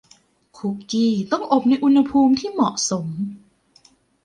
[0.57, 3.07] คุกกี้ต้องอบในอุณหภูมิที่เหมาะสม